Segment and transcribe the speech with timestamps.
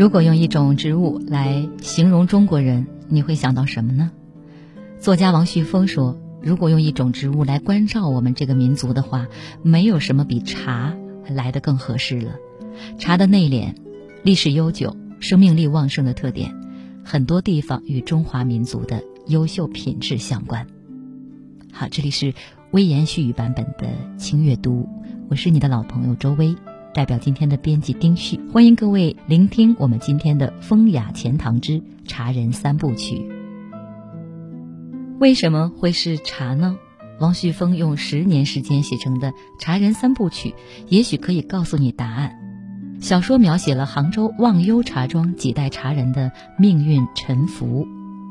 [0.00, 4.10] 如果用一种植物来形容中国人，你会想到什么呢？
[4.98, 9.28] 作家王旭峰说：“如果用一种植物来关照我们这个民族的话，
[9.62, 10.96] 没有什么比茶
[11.28, 12.36] 来得更合适了。
[12.98, 13.74] 茶的内敛、
[14.22, 16.50] 历史悠久、生命力旺盛的特点，
[17.04, 20.66] 很多地方与中华民族的优秀品质相关。”
[21.72, 22.32] 好，这里是
[22.70, 24.88] 微言絮语版本的轻阅读，
[25.28, 26.56] 我是你的老朋友周薇。
[26.92, 33.14] 代表今天的编辑丁旭，欢迎各位聆听我们今天的《风雅钱塘之茶人三部曲》。
[35.20, 36.76] 为什么会是茶呢？
[37.20, 39.28] 王旭峰用十年时间写成的
[39.60, 40.50] 《茶人三部曲》，
[40.88, 42.36] 也许可以告诉你答案。
[43.00, 47.86] 小说描写了杭州忘忧茶庄几代茶人的命运沉浮，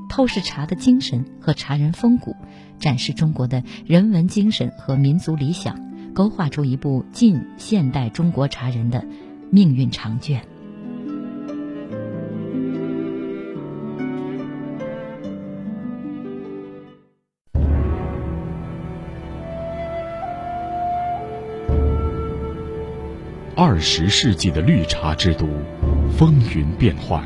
[0.10, 2.36] 透视茶的精神和茶人风骨，
[2.78, 5.89] 展示中国的人文精神和民族理想。
[6.20, 9.06] 勾画出一部近现代中国茶人的
[9.50, 10.46] 命运长卷。
[23.56, 25.48] 二十世纪的绿茶之都，
[26.18, 27.24] 风云变幻。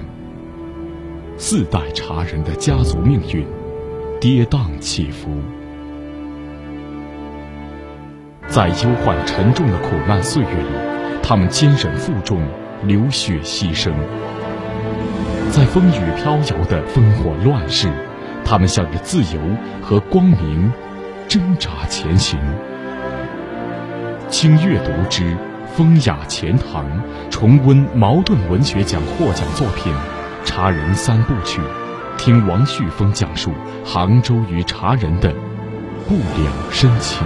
[1.40, 3.44] 四代茶人的家族命运，
[4.22, 5.32] 跌宕起伏。
[8.54, 10.70] 在忧患沉重的苦难岁月里，
[11.24, 12.40] 他们坚忍负重，
[12.84, 13.90] 流血牺牲；
[15.50, 17.92] 在风雨飘摇的烽火乱世，
[18.46, 19.42] 他们向着自由
[19.82, 20.72] 和光明
[21.28, 22.40] 挣扎前行。
[24.30, 25.24] 请阅读之
[25.76, 26.86] 《风雅钱塘》，
[27.32, 29.92] 重温茅盾文学奖获奖作品
[30.46, 31.60] 《茶人三部曲》，
[32.20, 33.52] 听王旭峰讲述
[33.84, 35.34] 杭州与茶人的
[36.08, 37.26] 不了深情。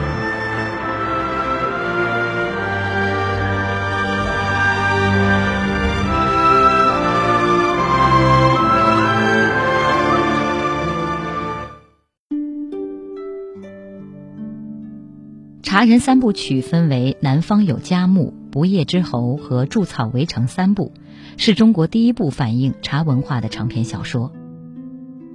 [15.78, 20.92] 茶人三部曲分为《南方有佳木》《不夜之侯》和《筑草围城》三部，
[21.38, 24.34] 是中国第一部反映茶文化的长篇小说。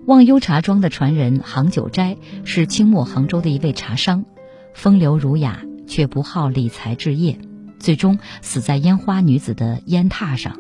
[0.05, 4.25] 忘忧茶庄的传人杭九斋是清末杭州的一位茶商，
[4.75, 7.39] 风流儒雅却不好理财置业，
[7.79, 10.59] 最终死在烟花女子的烟榻上。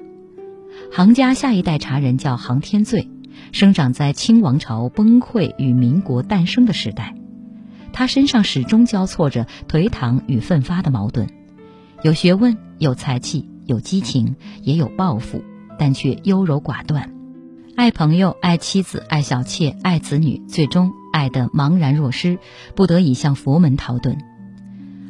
[0.93, 3.09] 杭家下一代茶人叫杭天醉，
[3.50, 7.16] 生长在清王朝崩溃与民国诞生的时代。
[7.92, 11.28] 他身上始终交错着颓唐与奋发的矛盾，
[12.03, 15.44] 有学问，有才气，有激情，也有抱负，
[15.78, 17.12] 但却优柔寡断，
[17.76, 22.38] 爱朋友，爱妻子，爱小妾，爱子女，最终爱得茫然若失，
[22.75, 24.16] 不得已向佛门逃遁。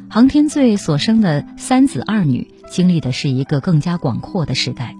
[0.09, 4.95] 杭天醉所生的三子二女，经历的是一个更加广阔的时代，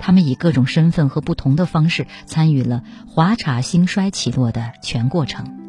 [0.00, 5.59] 他们以各种身份和不同的方式，参与了华茶兴衰起落的全过程。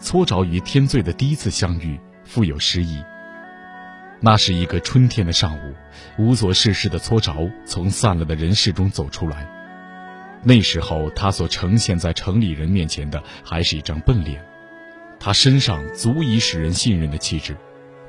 [0.00, 3.02] 搓澡与天醉的第一次相遇富有诗意。
[4.18, 5.74] 那是一个春天的上午，
[6.18, 9.46] 无所事事的搓澡从散了的人世中走出来。
[10.42, 14.42] 那时候，他所呈现在城里人面前的还是一张笨脸。
[15.18, 17.54] 他身上足以使人信任的气质，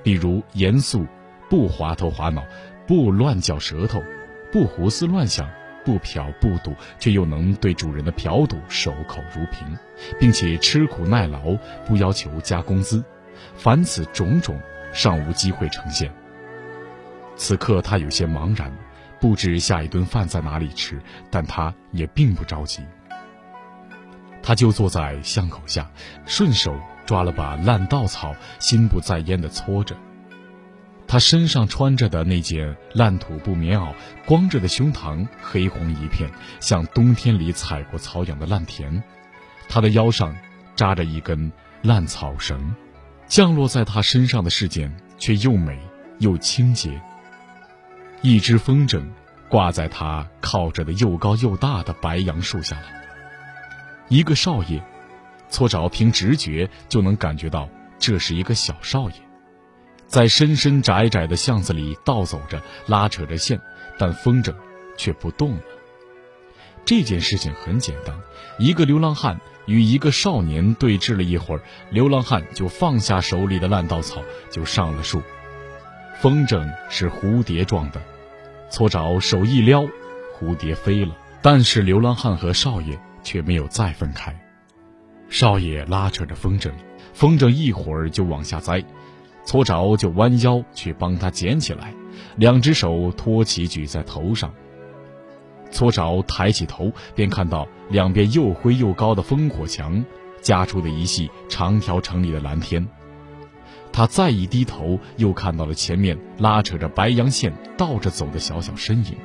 [0.01, 1.06] 比如严肃，
[1.50, 2.46] 不滑头滑脑，
[2.88, 4.01] 不乱嚼舌头，
[4.50, 5.50] 不胡思乱想。
[5.86, 9.78] 不嫖不赌，却又能对主人的嫖赌守口如瓶，
[10.19, 11.56] 并且吃苦耐劳，
[11.86, 13.04] 不要求加工资。
[13.56, 14.60] 凡此种种，
[14.94, 16.12] 尚无机会呈现。
[17.36, 18.72] 此刻他有些茫然，
[19.19, 22.84] 不知下一顿饭在哪里吃，但他也并不着急。
[24.44, 25.89] 他就坐在巷口下，
[26.25, 26.75] 顺手
[27.06, 29.95] 抓了把烂稻草，心不在焉地搓着。
[31.12, 33.94] 他身上穿着的那件烂土布棉袄，
[34.25, 36.31] 光着的胸膛黑红一片，
[36.62, 39.04] 像冬天里踩过草养的烂田。
[39.68, 40.34] 他的腰上
[40.74, 42.74] 扎着一根烂草绳，
[43.28, 45.78] 降落在他身上的事件却又美
[46.19, 47.02] 又清洁。
[48.22, 49.04] 一只风筝
[49.50, 52.86] 挂在他靠着的又高又大的白杨树下了。
[54.08, 54.81] 一个少爷，
[55.50, 57.68] 搓着凭直觉就能感觉到
[58.00, 59.16] 这是一个小少爷。
[60.12, 63.62] 在深深窄窄的巷子里倒走着，拉扯着线，
[63.98, 64.54] 但风筝
[64.98, 65.62] 却不动了。
[66.84, 68.13] 这件事情很简单，
[68.60, 71.62] 一个流浪汉与一个少年对峙了一会儿，
[71.92, 75.22] 流浪汉就放下手里的烂稻草，就上了树。
[76.19, 78.02] 风筝是蝴蝶状的，
[78.69, 79.88] 搓着手一撩，
[80.38, 81.16] 蝴蝶飞了。
[81.42, 84.38] 但是流浪汉和少爷却没有再分开。
[85.30, 86.69] 少爷拉扯着风筝，
[87.13, 88.84] 风筝一会儿就往下栽，
[89.45, 91.93] 搓着就弯腰去帮他捡起来，
[92.35, 94.53] 两只手托起举在头上。
[95.71, 100.03] 搓着抬起头，便看到两边又灰又高的烽火墙，
[100.41, 102.85] 夹出的一系长条城里的蓝天。
[103.93, 109.15] 他再一低头，又看到了前面拉扯着白杨线倒着走的小小身影，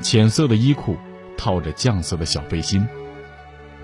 [0.00, 0.96] 浅色的衣裤，
[1.36, 2.86] 套着绛色的小背心。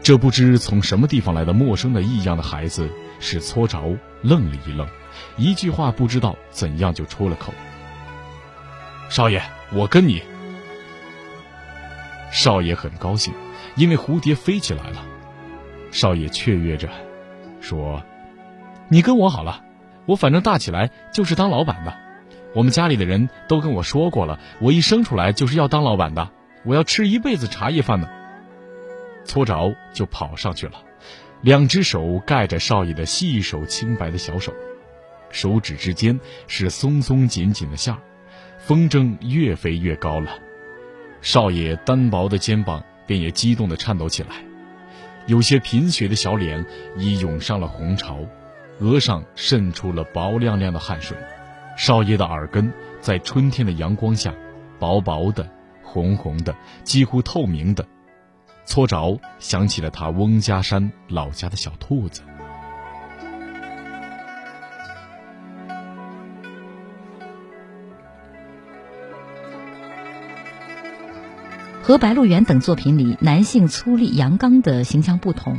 [0.03, 2.89] 这不知从什么地方来的陌生的异样的孩子，
[3.19, 3.81] 使搓着
[4.23, 4.87] 愣了一愣，
[5.37, 7.53] 一句话不知道怎样就出了口
[9.09, 9.43] ：“少爷，
[9.73, 10.23] 我跟你。”
[12.33, 13.33] 少爷很高兴，
[13.77, 15.03] 因为蝴蝶飞起来了。
[15.91, 16.89] 少爷雀跃着，
[17.61, 18.03] 说
[18.89, 19.63] ：“你跟我好了，
[20.05, 21.95] 我反正大起来就是当老板的。
[22.55, 26.31] 我们家里的人都跟我说过了，我一生出来就是要当老板的，
[26.65, 28.11] 我要吃一辈子茶叶饭的。”
[29.25, 30.75] 搓着就跑上去了，
[31.41, 34.53] 两只手盖着少爷的细手清白的小手，
[35.31, 38.01] 手指之间是松松紧紧的线儿
[38.59, 40.31] 风筝越飞越高了。
[41.21, 44.37] 少爷单薄的肩膀便也激动地颤抖起来，
[45.27, 46.65] 有些贫血的小脸
[46.97, 48.19] 已涌上了红潮，
[48.81, 51.17] 额上渗出了薄亮亮的汗水。
[51.77, 54.35] 少爷的耳根在春天的阳光下，
[54.79, 55.49] 薄薄的、
[55.83, 57.87] 红红的、几乎透明的，
[58.65, 62.23] 搓着想起了他翁家山老家的小兔子。
[71.87, 75.57] 和《白鹿原》等作品里男性粗粝阳刚的形象不同，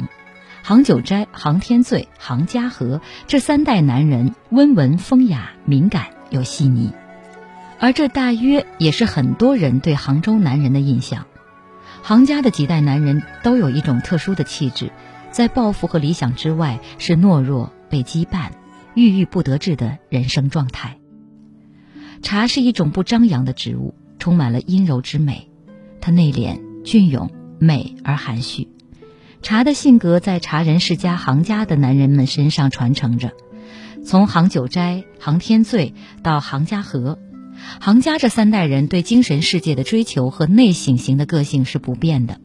[0.62, 6.92] 杭九斋、杭天醉、杭家和这三代男人温文风雅、敏感又细腻，
[7.80, 11.28] 而这大约也是很多人对杭州男人的印象。
[12.04, 14.92] 杭家的几代男人都有一种特殊的气质，
[15.32, 18.50] 在抱负和理想之外是懦弱、被羁绊、
[18.96, 20.98] 郁郁不得志的人生状态。
[22.22, 25.50] 茶是一种不张扬的植物，充满了阴柔之美。
[26.02, 28.68] 他内敛、俊勇、美而含蓄，
[29.42, 33.32] 茶的性格在茶人世家杭家的男人们身上传承着。
[34.06, 37.20] 从杭九斋、杭天醉到杭家和，
[37.82, 42.40] 杭家这三代人对精神世界的追求和内省型的个性是不变的。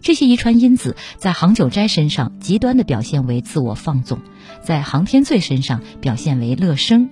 [0.00, 4.20] 这些遗传因子在杭九斋身上极端的表现为自我放纵，
[4.62, 7.10] 在杭天醉身上表现为乐生，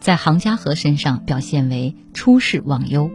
[0.00, 3.10] 在杭家和身上表现为出世忘忧。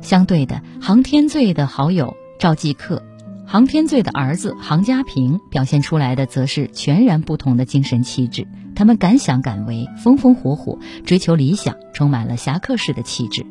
[0.00, 3.02] 相对的，航天醉的好友赵继克，
[3.46, 8.46] 航天醉的儿子杭家平表现出来的则是全然不同的精神气质。
[8.74, 13.44] 他们敢想敢为，风风火火，追求理想，充满了侠客式的气质。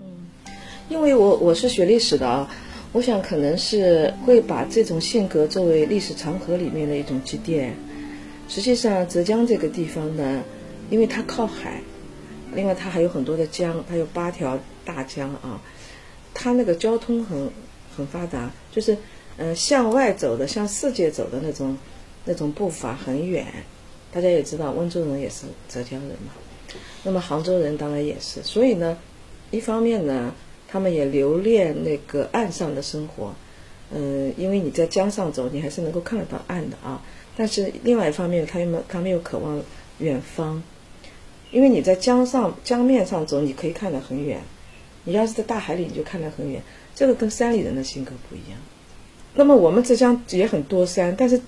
[0.00, 0.06] 嗯，
[0.88, 2.48] 因为我我是学历史的啊，
[2.92, 7.74] 我想可能是会把这种性格作为历史长河里面的一种积淀。
[8.48, 10.42] 实际上，浙江这个地方呢，
[10.90, 11.80] 因为它靠海。
[12.54, 15.60] 另外，它还有很多的江，它有八条大江啊，
[16.34, 17.50] 它那个交通很
[17.96, 18.96] 很发达，就是
[19.36, 21.76] 嗯向外走的，向世界走的那种
[22.24, 23.46] 那种步伐很远。
[24.12, 26.32] 大家也知道，温州人也是浙江人嘛，
[27.02, 28.42] 那么杭州人当然也是。
[28.42, 28.98] 所以呢，
[29.50, 30.34] 一方面呢，
[30.68, 33.32] 他们也留恋那个岸上的生活，
[33.90, 37.02] 嗯，因为你在江上走，你还是能够看得到岸的啊。
[37.34, 39.58] 但是另外一方面，他又他们又渴望
[39.98, 40.62] 远方。
[41.52, 44.38] 因为你在江上江面上走，你可以看得很远；
[45.04, 46.62] 你要是在大海里，你就看得很远。
[46.94, 48.58] 这个跟山里人的性格不一样。
[49.34, 51.38] 那么我们浙江也很多山，但是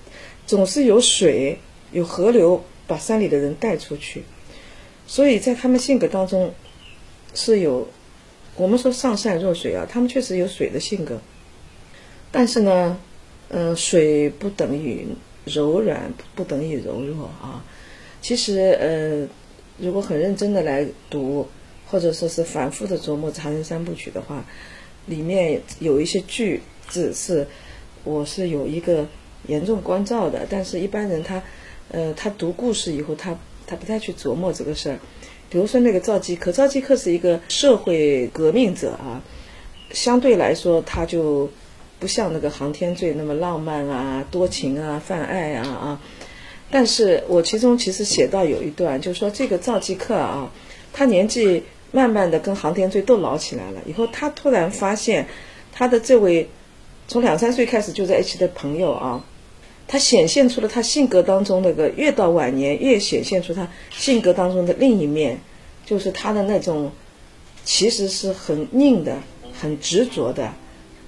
[0.45, 1.57] 总是有水、
[1.91, 4.23] 有河流把山里的人带出去，
[5.07, 6.53] 所以在他们性格当中
[7.33, 7.87] 是有
[8.55, 11.19] 我们说上善若水啊，他们确实有水的性格。
[12.31, 12.99] 但是呢，
[13.49, 15.07] 嗯，水不等于
[15.45, 17.65] 柔软，不等于柔弱啊。
[18.21, 19.27] 其实，呃。
[19.77, 21.47] 如果很认真的来读，
[21.87, 24.45] 或者说是反复的琢磨《茶人三部曲》的话，
[25.05, 27.47] 里面有一些句子是，
[28.03, 29.05] 我是有一个
[29.47, 30.47] 严重关照的。
[30.49, 31.43] 但是，一般人他，
[31.91, 34.99] 呃，他读故事以后，他他不太去琢磨这个事儿。
[35.49, 39.21] 比如说那个赵继克，赵继克是一个社会革命者啊，
[39.91, 41.49] 相对来说他就
[41.99, 46.01] 不像那个航天醉那么浪漫啊、多情啊、泛爱啊啊。
[46.77, 50.51] 但是我其中其实写到有一段，就是说这个赵继克啊，
[50.91, 51.63] 他年纪
[51.93, 55.25] 慢慢的跟航天罪都老起来了，以后他突然发现，
[55.71, 56.49] 他的这位
[57.07, 59.23] 从两三岁开始就在一起的朋友啊，
[59.87, 65.39] 他显现出了他性格当中那个越到晚年越显现出他性格当中的另一面，
[65.85, 66.91] 就是他的那种
[67.63, 69.15] 其实是很硬的、
[69.57, 70.53] 很执着的、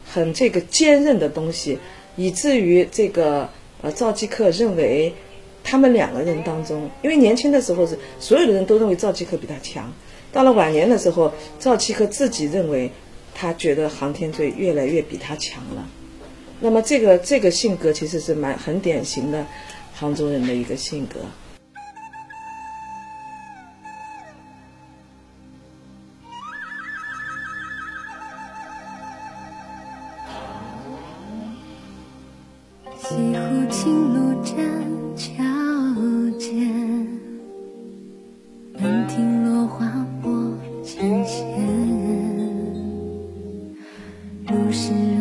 [0.05, 1.77] 很这个坚韧的东西，
[2.15, 3.49] 以至于这个
[3.81, 5.13] 呃赵继克认为。
[5.69, 9.91] 他们两个人当中，因为年轻的时候是所有的人都认为赵继科比他强，
[10.31, 12.89] 到了晚年的时候，赵继科自己认为，
[13.35, 15.85] 他觉得航天队越来越比他强了。
[16.61, 19.45] 那么这个这个性格其实是蛮很典型的
[19.93, 21.19] 杭州人的一个性格。
[32.97, 34.26] 西湖青鹿
[41.27, 41.43] 前，
[44.47, 45.16] 如是。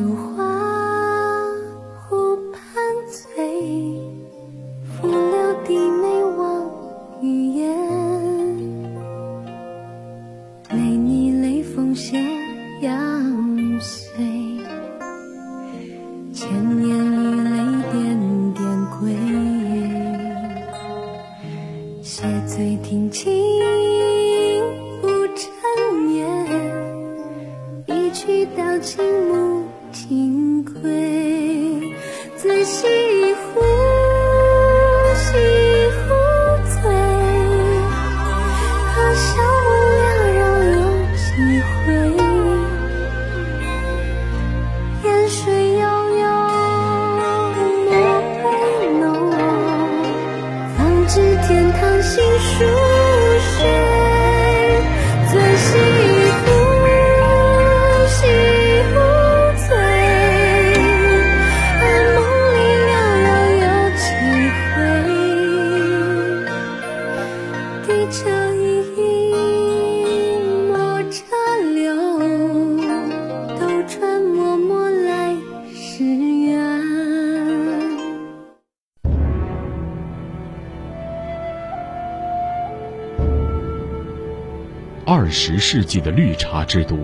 [85.59, 86.99] 世纪的绿茶之都，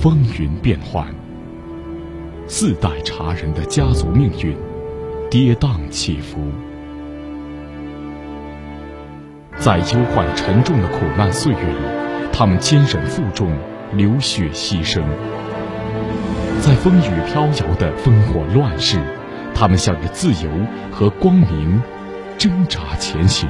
[0.00, 1.06] 风云变幻。
[2.46, 4.56] 四代茶人的家族命运，
[5.30, 6.38] 跌宕起伏。
[9.56, 11.78] 在忧患沉重的苦难岁月里，
[12.32, 13.52] 他们坚忍负重，
[13.92, 15.02] 流血牺牲。
[16.60, 18.98] 在风雨飘摇的烽火乱世，
[19.54, 20.50] 他们向着自由
[20.90, 21.80] 和光明
[22.36, 23.48] 挣扎前行。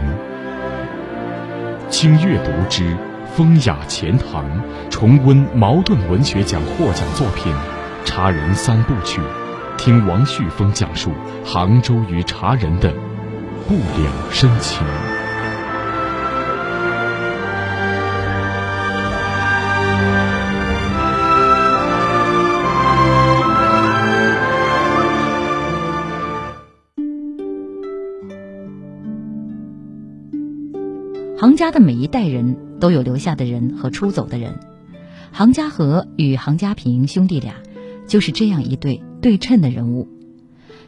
[1.88, 2.96] 请阅读之。
[3.40, 4.44] 风雅钱塘
[4.90, 7.50] 重温茅盾文学奖获奖作品
[8.04, 9.18] 《茶人三部曲》，
[9.78, 11.10] 听王旭峰讲述
[11.42, 12.92] 杭州与茶人的
[13.66, 14.86] 不了深情。
[31.38, 32.69] 杭家的每一代人。
[32.80, 34.58] 都有留下的人和出走的人，
[35.30, 37.54] 杭家和与杭家平兄弟俩
[38.08, 40.08] 就是这样一对对称的人物。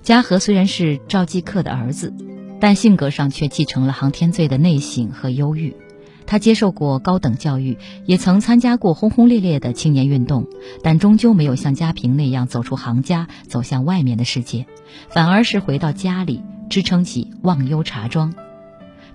[0.03, 2.13] 家和虽然是赵继克的儿子，
[2.59, 5.77] 但性格上却继承了航天罪的内省和忧郁。
[6.25, 10.47] 他接受过高等教育，也曾参加过轰轰烈烈的青年运动，
[10.83, 14.67] 但终究没有像家平那样走出杭家，走向外面的世界，
[15.09, 18.35] 反而是回到家里支撑起忘忧茶庄。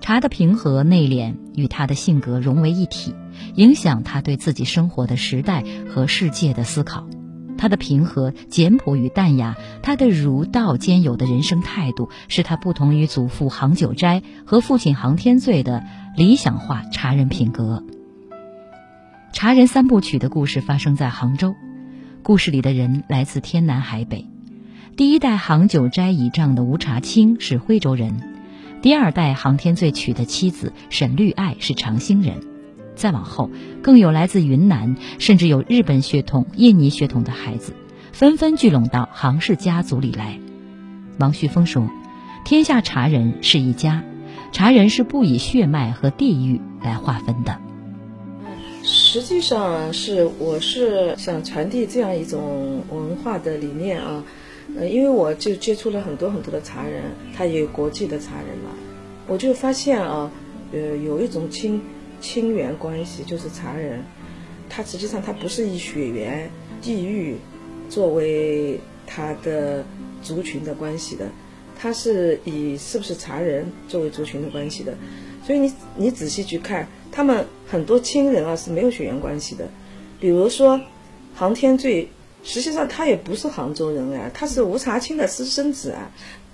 [0.01, 3.13] 茶的平和内敛与他的性格融为一体，
[3.55, 5.63] 影响他对自己生活的时代
[5.93, 7.07] 和世界的思考。
[7.57, 15.83] 他的平和、简朴与淡雅，他的儒道兼有的人生态度，是他不同于祖父杭九斋和父亲杭天醉的
[16.15, 17.83] 理想化茶人品格。
[19.33, 21.55] 茶人三部曲的故事发生在杭州，
[22.21, 24.25] 故事里的人来自天南海北。
[24.95, 28.36] 第一代杭九斋倚仗的吴茶清是徽州人。
[28.87, 32.35] 第二代航天罪娶的妻子沈绿爱是长兴人，
[32.95, 33.51] 再往后
[33.81, 37.73] 更有来自云南，甚至有日本血统、印尼血统的孩子，
[38.13, 40.39] 纷纷聚拢到杭氏家族里来。
[41.19, 41.85] 王旭峰说
[42.47, 44.05] ：“天下茶人是一家，
[44.53, 47.59] 茶人是不以血脉和地域来划分的。
[48.83, 54.23] 实际上是我是想传递这样一种文化的理念啊。”
[54.75, 57.03] 呃，因为我就接触了很多很多的茶人，
[57.35, 58.71] 他也有国际的茶人嘛，
[59.27, 60.31] 我就发现啊，
[60.71, 61.81] 呃，有一种亲
[62.19, 64.03] 亲缘关系，就是茶人，
[64.69, 66.49] 他实际上他不是以血缘、
[66.81, 67.37] 地域
[67.89, 69.83] 作为他的
[70.21, 71.25] 族群的关系的，
[71.79, 74.93] 他是以是不是茶人作为族群的关系的。
[75.43, 79.69] 所以你你仔细去看，他们很多亲人啊是没有血缘关系的，
[80.19, 80.79] 比如说
[81.33, 82.09] 航天最，
[82.47, 86.09] 实际上他也不是杭州人啊，他是吴查清的私生子啊。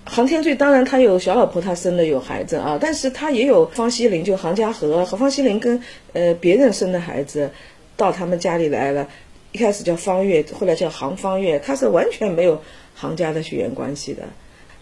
[0.06, 5.82] 杭天醉当然他有小老婆，他生的有孩子啊，但是他也有方西林，就杭家和和方西林跟
[6.12, 7.52] 呃别人生的孩子
[7.96, 9.08] 到他们家里来了，
[9.54, 12.62] 一开始叫方月，后来叫杭方月，他是完全没有
[12.96, 14.24] 杭家的血缘关系的，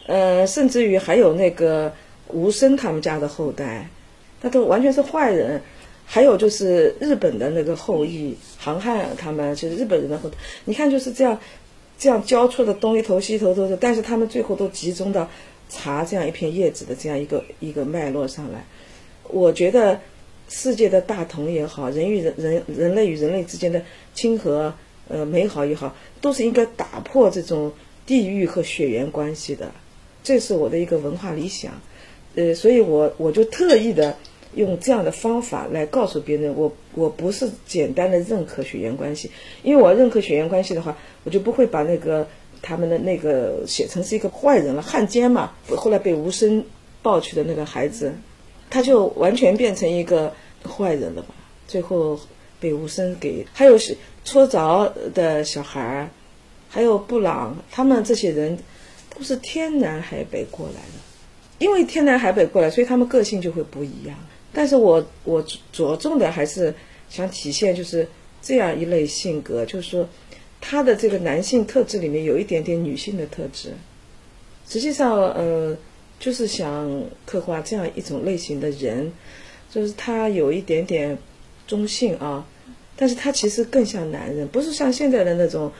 [0.07, 1.93] 呃，甚至于还有那个
[2.29, 3.89] 吴生他们家的后代，
[4.41, 5.61] 他都完全是坏人，
[6.05, 11.39] 还有就是日本的那个后裔，航汉他们就是日本人的后代，你看就是这样。
[11.99, 15.29] 这样交错的东一头西一头都是，但是他们最后都集中到
[15.69, 18.65] 茶这样一片叶子的这样一个一个脉络上来。
[19.29, 19.99] 我觉得
[20.49, 23.83] 世界的大同也好，人与人人人类与人类之间的
[24.15, 24.73] 亲和
[25.09, 27.71] 呃美好也好，都是应该打破这种
[28.07, 29.71] 地域和血缘关系的。
[30.23, 31.71] 这是我的一个文化理想，
[32.33, 34.17] 呃，所以我我就特意的。
[34.53, 39.31] 用这样的方法来告诉别人，我我不是简单的认可血缘关系，
[39.63, 42.27] 因为我认可血缘关系的话，我就不会把那个
[42.61, 45.53] 他们的那个写成是一个坏人了，汉奸嘛。
[45.69, 46.65] 后来被吴声
[47.01, 48.13] 抱去的那个孩子，
[48.69, 50.33] 他就完全变成一个
[50.67, 51.33] 坏人了吧？
[51.67, 52.19] 最后
[52.59, 56.09] 被吴声给，还有是搓澡的小孩儿，
[56.69, 58.57] 还有布朗，他们这些人
[59.15, 60.99] 都是天南海北过来的，
[61.59, 64.17] 因为天南海北过来，所以他们个性就会不一样。
[64.53, 66.73] 但是我我着重的还是
[67.09, 68.07] 想体现就是
[68.41, 70.07] 这样一类性格，就是说
[70.59, 73.69] 他的这个男性特质里面有一点点女性的特质。
[74.67, 75.77] 实际上，呃，
[76.19, 79.11] 就是想刻画这样一种类型的人，
[79.69, 81.17] 就是他有一点点
[81.67, 82.45] 中性啊，
[82.95, 85.71] 但是他其实更像男人，不是像现在的那种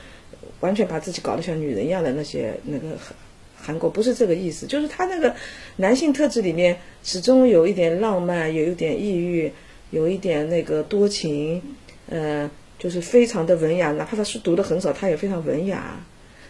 [0.60, 2.96] 完全把自己搞得像女人一样的那些那个。
[3.64, 5.36] 韩国不是这个意思，就是他那个
[5.76, 9.52] 男性特质里面始终有一点浪漫，有一点抑郁，
[9.90, 11.62] 有一点那个多情，
[12.08, 13.92] 呃，就是非常的文雅。
[13.92, 16.04] 哪怕他书读的很少，他也非常文雅，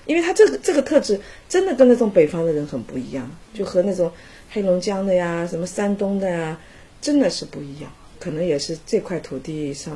[0.07, 1.21] 因为他这个这个特质
[1.51, 4.11] 真的跟那种北方的人很不一样，就和那种
[4.51, 6.59] 黑龙江的呀、什么山东的呀，
[7.03, 7.93] 真的是不一样。
[8.19, 9.95] 可能也是这块土地上，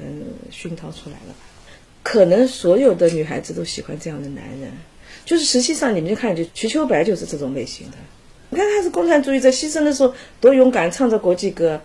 [0.00, 1.38] 嗯，熏陶出来了吧。
[2.02, 4.72] 可能所有的女孩子都喜欢这样的男人。
[5.26, 7.96] 就是实际上，你们就看，就瞿秋白就是这种类型的。
[8.48, 11.78] 你看他是共产主义者，牺牲的时候多勇敢，唱着国际歌，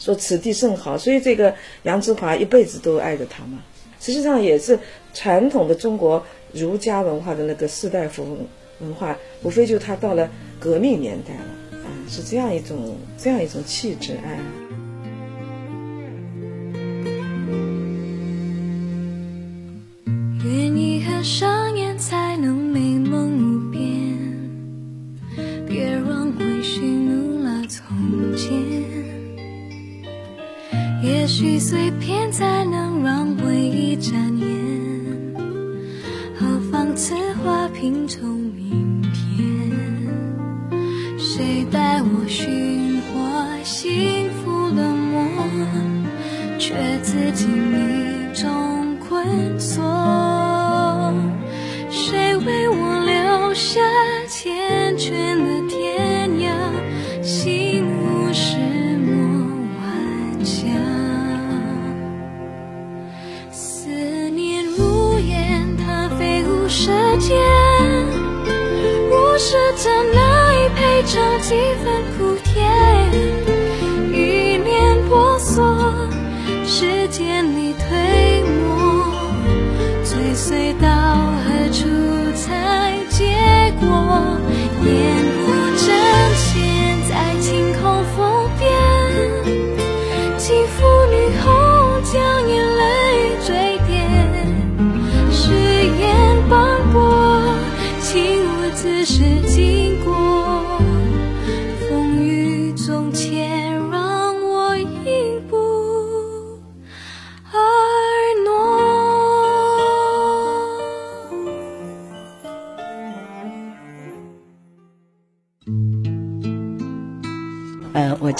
[0.00, 0.98] 说此地甚好。
[0.98, 3.60] 所以这个杨之华一辈子都爱着他嘛。
[4.00, 4.76] 实际上也是
[5.14, 8.46] 传统的中国儒家文化的那个士大夫
[8.80, 14.69] 文化，无非就他到了革命年代了，啊，是这样一种这样一种气质，哎。
[31.32, 34.48] 许碎片才能让回忆展颜，
[36.34, 39.48] 何妨此花拼凑明天？
[41.16, 46.04] 谁带我寻获幸福的梦，
[46.58, 47.46] 却自己
[77.10, 79.34] 见你推磨，
[80.04, 80.88] 追随到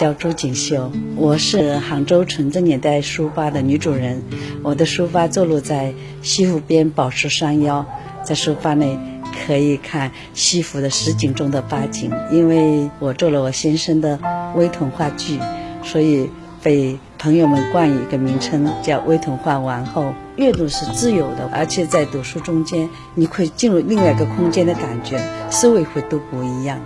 [0.00, 4.22] 叫朱锦绣，我是杭州纯正年代书吧的女主人。
[4.62, 7.84] 我的书吧坐落在西湖边宝石山腰，
[8.24, 8.98] 在书吧内
[9.46, 12.10] 可以看西湖的十景中的八景。
[12.32, 14.18] 因为我做了我先生的
[14.56, 15.38] 微童话剧，
[15.82, 16.30] 所以
[16.62, 20.14] 被朋友们冠以一个名称叫“微童话王后”。
[20.36, 26.80] 阅读是自由的，而且在读书中间，你会进入另外一个空间的感觉，思维会都不一样。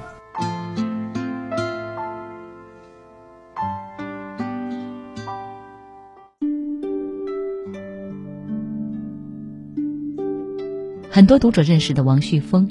[11.14, 12.68] 很多读者认识的王旭峰，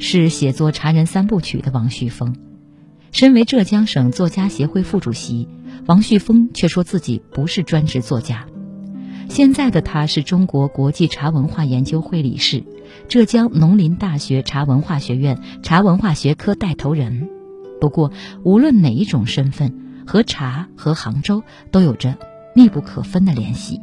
[0.00, 2.34] 是写作《茶人三部曲》的王旭峰。
[3.10, 5.46] 身为浙江省作家协会副主席，
[5.84, 8.46] 王旭峰却说自己不是专职作家。
[9.28, 12.64] 现在的他是中国国际茶文化研究会理事，
[13.08, 17.28] 浙江农林大学茶文化学院茶文化学科带头人。
[17.78, 18.10] 不过，
[18.42, 22.16] 无论哪一种身份，和茶和杭州都有着
[22.54, 23.82] 密不可分的联系。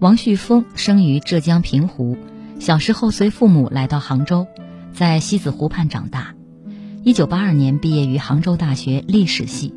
[0.00, 2.16] 王旭峰生于浙江平湖。
[2.60, 4.46] 小时候随父母来到杭州，
[4.92, 6.34] 在西子湖畔长大。
[7.02, 9.74] 一九八二年毕业于杭州大学历史系。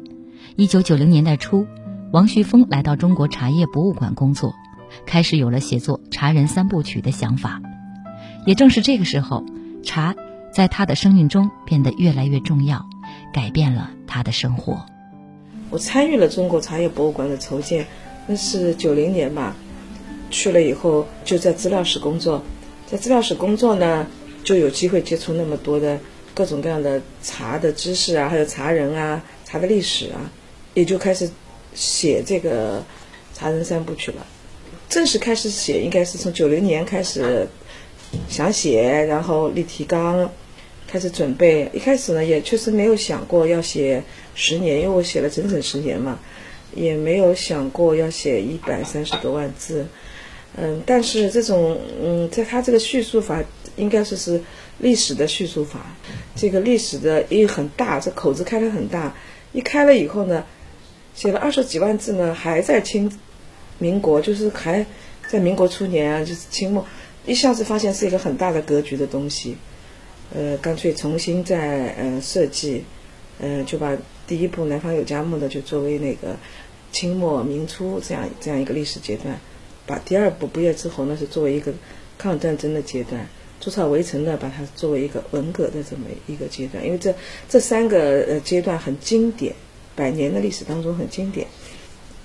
[0.57, 1.65] 一九九零年代初，
[2.11, 4.53] 王旭峰来到中国茶叶博物馆工作，
[5.05, 7.61] 开始有了写作《茶人三部曲》的想法。
[8.45, 9.45] 也正是这个时候，
[9.81, 10.13] 茶
[10.51, 12.85] 在他的生命中变得越来越重要，
[13.33, 14.85] 改变了他的生活。
[15.69, 17.87] 我参与了中国茶叶博物馆的筹建，
[18.27, 19.55] 那是九零年吧。
[20.29, 22.43] 去了以后，就在资料室工作。
[22.89, 24.05] 在资料室工作呢，
[24.43, 25.99] 就有机会接触那么多的
[26.33, 30.31] 各种各样的茶的知识啊，还有茶人啊、茶的历史啊，
[30.73, 31.29] 也就开始
[31.73, 32.79] 写这个
[33.33, 34.25] 《茶人三部曲》了。
[34.89, 37.47] 正式开始写应该是从九零年开始
[38.29, 40.29] 想写，然后立提纲，
[40.87, 41.67] 开始准备。
[41.73, 44.03] 一开始呢，也确实没有想过要写
[44.35, 46.19] 十年，因为我写了整整十年嘛，
[46.75, 49.87] 也没有想过要写一百三十多万字。
[50.55, 53.43] 嗯，但是这种嗯，在他这个叙述法
[53.75, 54.39] 应该说是
[54.79, 55.95] 历史的叙述法，
[56.35, 59.15] 这个历史的也很大，这口子开得很大。
[59.51, 60.45] 一开了以后呢，
[61.15, 63.11] 写了二十几万字呢，还在清
[63.79, 64.85] 民国，就是还
[65.27, 66.85] 在民国初年啊，就是清末，
[67.25, 69.57] 一下子发现是一个很大的格局的东西，
[70.35, 72.83] 呃，干脆重新再呃设计，
[73.39, 76.35] 呃，就把第一部《南方有佳木》的就作为那个
[76.91, 79.39] 清末明初这样这样一个历史阶段。
[79.85, 81.73] 把第二部《不夜之侯》呢是作为一个
[82.17, 83.21] 抗战争的阶段，
[83.63, 87.13] 《筑草围城》呢把它作为一个文革的这么一个阶段，因为这
[87.49, 89.53] 这三个呃阶段很经典，
[89.95, 91.47] 百年的历史当中很经典，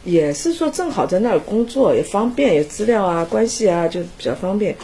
[0.05, 4.77] 也是说正好在那儿工作也方便，有资料啊关系啊就比较方便。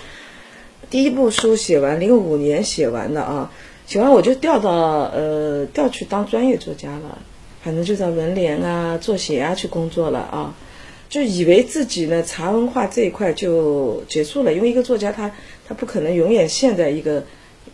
[0.91, 3.53] 第一部书写完，零五年写完的啊，
[3.87, 7.19] 写完我就调到呃调去当专业作家了，
[7.63, 10.55] 反正就在文联啊、作协啊去工作了啊。
[11.14, 15.31] 就以为自己呢茶文化这一块就结束了，因为一个作家他
[15.64, 17.22] 他不可能永远陷在一个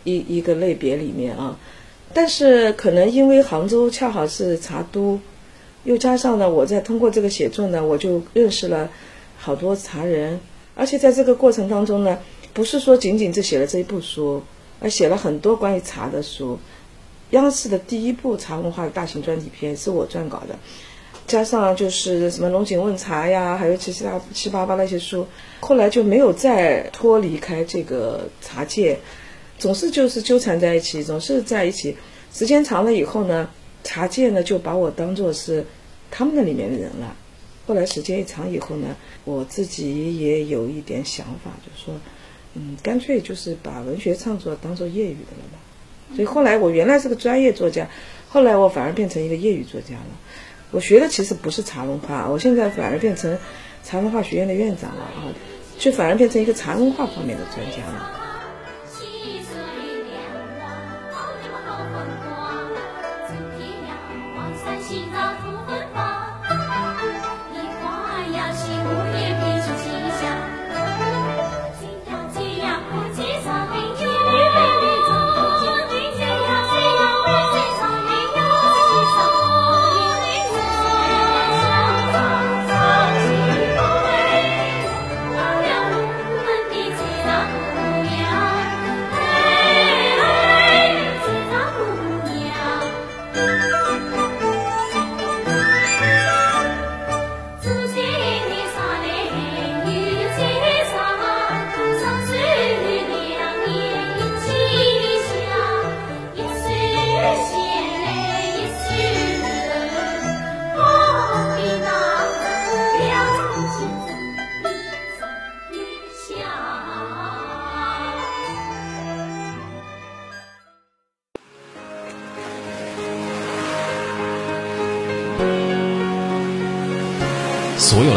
[0.03, 1.57] 一一个类别里面啊。
[2.13, 5.19] 但是可能因为杭州恰好是茶都，
[5.85, 8.91] 又加上呢我在通过这个写作呢，我就认识了
[9.39, 10.39] 好多茶人，
[10.75, 12.19] 而且在这个过程当中呢，
[12.53, 14.43] 不是说仅仅只写了这一部书，
[14.79, 16.59] 而写了很多关于茶的书。
[17.31, 20.59] 央视的第一部茶文化的大型专题片是我撰稿的。
[21.31, 25.25] 加上就是什么龙井问茶呀，还有其他七八八那些书，
[25.61, 28.99] 后来就没有再脱离开这个茶界，
[29.57, 31.95] 总是就是纠缠在一起，总是在一起。
[32.33, 33.49] 时间长了以后呢，
[33.81, 35.65] 茶界呢就把我当做是
[36.11, 37.15] 他们那里面的人了。
[37.65, 41.97] 后来时间一长以后呢，我自己也有一点想法，就说，
[42.55, 45.59] 嗯，干脆就是把文学创作当做业余的了吧。
[46.13, 47.87] 所以后来我原来是个专业作家，
[48.27, 50.17] 后来我反而变成一个业余作家了。
[50.71, 53.37] 我学的其实不是茶文化，我现在反而变成
[53.83, 55.27] 茶文化学院的院长了啊，
[55.77, 58.20] 就反而变成一个茶文化方面的专家了。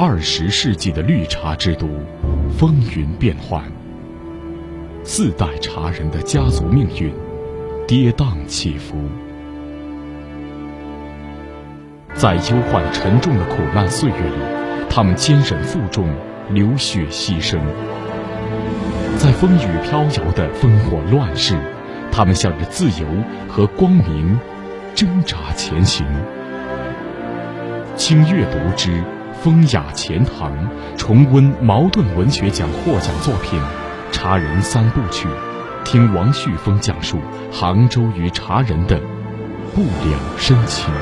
[0.00, 1.88] 二十世纪的绿茶之都，
[2.56, 3.64] 风云变幻。
[5.02, 7.12] 四代茶人的家族命运，
[7.84, 8.94] 跌宕起伏。
[12.14, 14.36] 在忧患沉重的苦难岁月里，
[14.88, 16.08] 他们坚忍负重，
[16.50, 17.58] 流血牺牲。
[19.16, 21.58] 在风雨飘摇的烽火乱世，
[22.12, 23.06] 他们向着自由
[23.48, 24.38] 和光明
[24.94, 26.06] 挣扎前行。
[27.96, 29.02] 请阅读之。
[29.42, 30.52] 风雅钱塘，
[30.96, 33.58] 重温茅盾文学奖获奖作品
[34.12, 35.28] 《茶人三部曲》，
[35.84, 37.18] 听王旭峰讲述
[37.52, 39.00] 杭州与茶人的
[39.74, 40.92] 不了深情。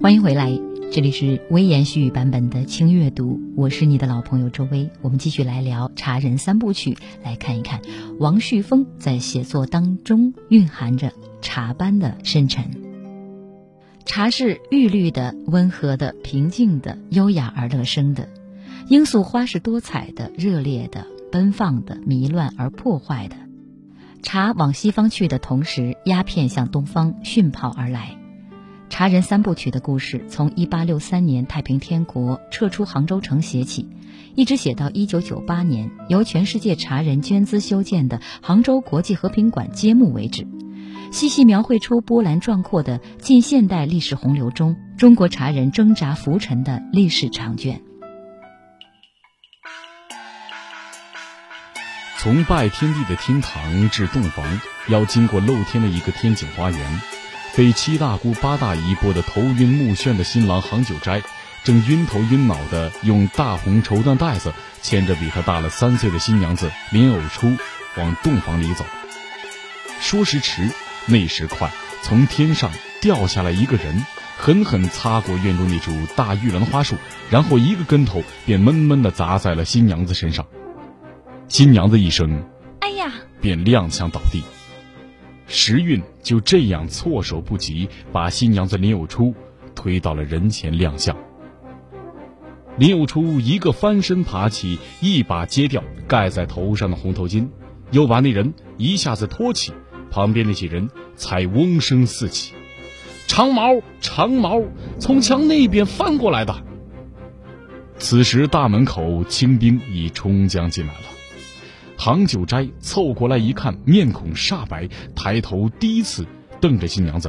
[0.00, 0.67] 欢迎回来。
[0.90, 4.88] 这里是微言细语版本的轻阅读，我是你的老朋友周薇。
[5.02, 7.82] 我们继续来聊《茶人三部曲》，来看一看
[8.18, 12.64] 王旭峰在写作当中蕴含着茶般的深沉。
[14.06, 18.24] 茶是玉绿的、温和的、平静的、优雅而乐生的；
[18.88, 23.36] 罂粟花是多彩的、热烈的、奔放的、迷乱而破坏的。
[24.22, 28.17] 茶往西方去的同时，鸦片向东方迅跑而来。
[28.90, 33.88] 茶人三部曲的故事从1863年太平天国撤出杭州城写起，
[34.34, 40.46] 一直写到1998年由全世界茶人捐资修建的杭州国际和平馆揭幕为止，
[41.12, 47.80] 细细描绘出波澜壮阔的近现代历史洪流中中国茶人挣扎浮沉的历史长卷。
[52.18, 57.00] 从拜天地的厅堂至洞房，要经过露天的一个天井花园。
[57.58, 61.20] 被七大姑八大姨拨得头晕目眩的新郎杭九斋，
[61.64, 67.52] 正晕头晕脑的用大红绸缎带子牵着比他大了三岁的新娘子莲藕初
[67.96, 68.84] 往洞房里走。
[69.98, 70.70] 说时迟，
[71.06, 71.68] 那时快，
[72.04, 76.94] 从天上掉下来一个人，狠狠擦过院中那株大玉兰花树，
[77.28, 80.46] 然后一个跟头便闷闷的砸在了新娘子身上。
[81.48, 82.46] 新娘子一声
[82.78, 84.44] “哎呀”，便踉跄倒地。
[85.48, 89.34] 时运就这样措手不及，把新娘子林有初
[89.74, 91.16] 推到了人前亮相。
[92.76, 97.48] 林有初一个翻身爬起，一把揭掉盖在头上的红头巾，
[97.90, 99.72] 又把那人一下子托起，
[100.10, 102.54] 旁边那些人才嗡声四起。
[103.26, 104.62] 长毛，长毛，
[105.00, 106.54] 从墙那边翻过来的。
[107.98, 111.17] 此时大门口清兵已冲将进来了。
[112.00, 116.24] 杭九斋凑过来一看，面孔煞白，抬头第一次
[116.60, 117.28] 瞪着新娘子：“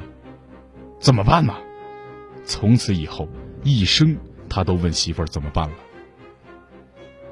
[1.01, 1.55] 怎么办呢？”
[2.45, 3.27] 从此以后，
[3.63, 4.15] 一生
[4.47, 5.75] 他都问媳妇儿怎么办了。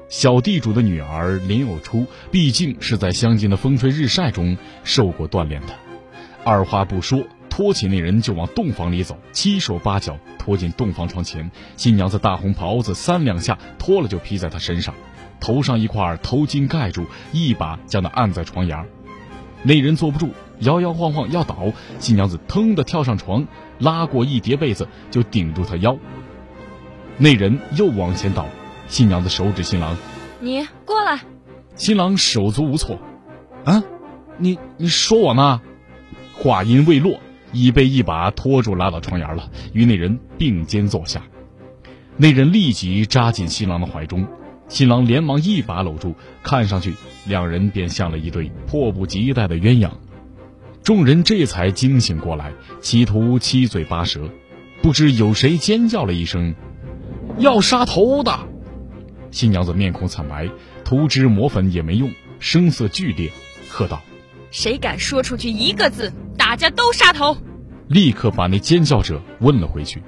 [0.08, 5.68] 小地主的女儿林有初，毕竟是在乡间的风吹日晒中受过锻炼的，
[6.44, 14.92] 二话不说，拖起那人就往洞房里走，七手八脚拖进洞房床前，新娘子大红袍子三两下脱了就披在他身上。
[15.40, 18.86] 头上一块头巾盖住，一把将他按在床沿
[19.62, 23.46] 那人坐不住，摇摇晃晃要倒，新娘子腾的跳上床，
[23.78, 25.98] 拉过一叠被子就顶住他腰。
[27.16, 28.46] 那人又往前倒，
[28.86, 29.96] 新娘子手指新郎
[30.40, 31.20] ：“你过来。”
[31.74, 32.98] 新郎手足无措
[33.64, 33.82] ：“啊，
[34.36, 35.60] 你你说我呢？”
[36.40, 37.18] 话音未落，
[37.52, 41.22] 已被一把拖住拉到床沿了，与那人并肩坐下。
[42.16, 44.26] 那人立即扎进新郎的怀中。
[44.68, 46.94] 新郎连忙一把搂住，看上去
[47.26, 49.90] 两人便像了一对迫不及待的鸳鸯。
[50.82, 54.30] 众人这才惊醒过来，企图七嘴八舌，
[54.82, 56.54] 不知有谁尖叫了一声
[57.38, 58.38] ：“要杀头的！”
[59.30, 60.48] 新娘子面孔惨白，
[60.84, 63.30] 涂脂抹粉也没用，声色剧烈，
[63.68, 64.00] 喝道
[64.50, 67.36] ：“谁敢说出去一个字，大家都杀头！”
[67.88, 70.02] 立刻把那尖叫者问了回去。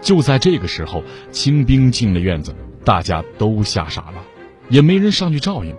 [0.00, 2.54] 就在这个时候，清兵进了院子。
[2.88, 4.24] 大家都吓傻了，
[4.70, 5.76] 也没人上去照应。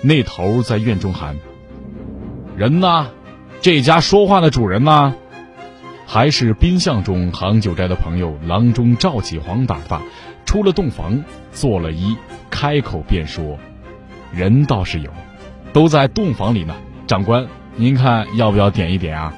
[0.00, 1.36] 那头在院中喊
[2.56, 3.10] ：“人呢？
[3.60, 5.14] 这家说话的主人呢？”
[6.08, 10.00] 还是宾相中杭九斋的朋友郎中赵启黄胆大，
[10.46, 12.16] 出了洞房，坐了揖，
[12.48, 13.58] 开口便说
[14.32, 15.10] ：“人倒是有，
[15.74, 16.74] 都在洞房里呢。
[17.06, 19.34] 长官，您看要不要点一点啊？”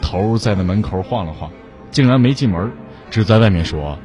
[0.00, 1.50] 头在那门口晃了晃，
[1.90, 2.70] 竟然没进门，
[3.10, 3.98] 只在外面说：“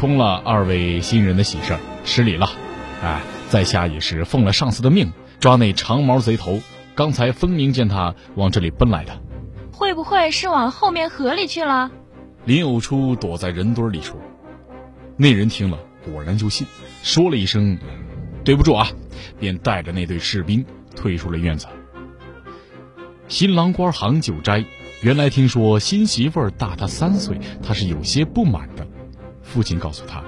[0.00, 2.48] 冲了二位新人的喜事，失礼了。
[3.02, 6.58] 哎，在下也是奉了上司的命，抓那长毛贼头。
[6.94, 9.20] 刚才分明见他往这里奔来的，
[9.70, 11.90] 会不会是往后面河里去了？”
[12.46, 14.16] 林偶初躲在人堆里说。
[15.18, 15.78] 那人听了，
[16.10, 16.66] 果然就信，
[17.02, 17.76] 说了一声
[18.42, 18.88] ：“对不住啊！”
[19.38, 20.64] 便带着那队士兵
[20.96, 21.66] 退出了院子。
[23.28, 24.64] 新郎官杭九斋。
[25.02, 28.86] 原来听说新媳妇儿大他三岁，他是有些不满的。
[29.42, 30.22] 父亲告诉他：“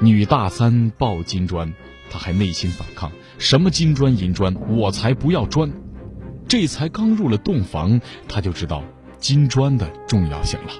[0.00, 1.72] 女大三抱金砖。”
[2.10, 5.72] 他还内心反抗：“什么金砖银砖，我才不要砖！”
[6.46, 8.84] 这才刚入了洞房，他就知道
[9.18, 10.72] 金砖的重要性了。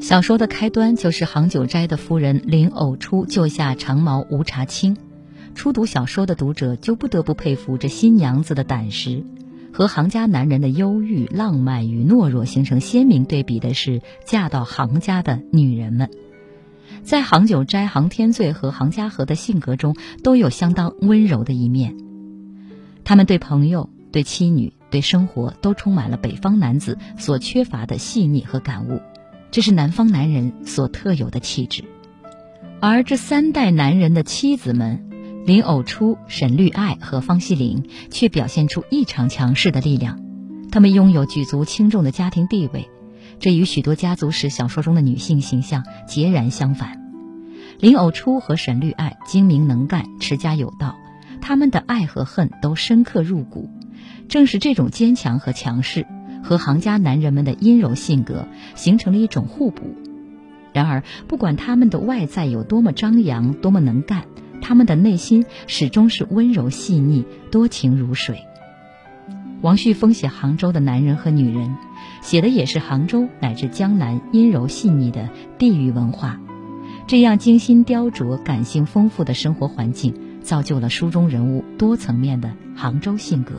[0.00, 4.96] 小说的开端就是杭九斋的夫人林藕初救下长毛吴茶清。
[5.54, 9.24] 初读小说的读者就不得不佩服这新娘子的胆识，
[9.72, 16.10] 和杭家男人的忧郁、浪漫与懦弱形成鲜明对比的是，嫁到杭家的女人们，
[17.02, 21.96] 在杭九斋、杭天醉和杭家和的性格中都有相当温柔的一面。
[23.02, 29.00] 他们对朋友、对妻女、对生活都充满了北方男子所缺乏的细腻和感悟，
[29.50, 31.82] 这是南方男人所特有的气质。
[32.78, 35.11] 而这三代男人的妻子们。
[35.44, 40.20] 林藕初、沈绿爱和方希龄却表现出异常强势的力量，
[40.70, 42.88] 她们拥有举足轻重的家庭地位，
[43.40, 47.02] 这与许多家族史小说中的女性形象截然相反。
[47.80, 50.96] 林藕初和沈绿爱精明能干、持家有道，
[51.40, 53.68] 他们的爱和恨都深刻入骨。
[54.28, 56.06] 正是这种坚强和强势，
[56.44, 59.96] 和行家男人们的阴柔性格形成了一种互补。
[60.72, 64.22] 然而，不管他们的外在有多么张扬、多么能干。
[64.62, 68.46] 他们的内心始终是温柔细腻、多情如水。
[69.60, 71.76] 王旭峰写杭州的男人和女人，
[72.22, 76.40] 写的也是杭州乃至江南阴柔细腻的地域文化。
[77.06, 83.54] 这样精心雕琢、感性丰富的生活环境，造就了书中人物多层面的杭州性格。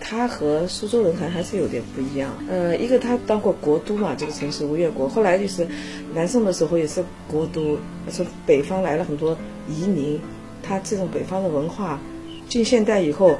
[0.00, 2.32] 他和苏州人还还是有点不一样。
[2.48, 5.08] 呃，一个他当过国都嘛，这个城市吴越国。
[5.08, 5.66] 后来就是
[6.14, 7.78] 南宋的时候也是国都，
[8.10, 9.36] 从北方来了很多
[9.68, 10.18] 移民。
[10.62, 12.00] 他这种北方的文化，
[12.48, 13.38] 近现代以后，